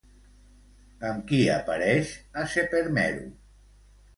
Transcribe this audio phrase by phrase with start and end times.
[1.09, 2.15] Amb qui apareix
[2.45, 3.29] a Sepermeru?